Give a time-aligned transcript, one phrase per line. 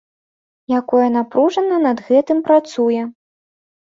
[0.79, 3.01] Якое напружана над гэтым працуе.